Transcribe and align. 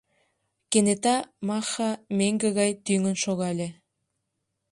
Кенета 0.71 1.15
Маха 1.47 1.89
меҥге 2.17 2.49
гай 2.59 2.71
тӱҥын 2.85 3.15
шогале. 3.23 3.67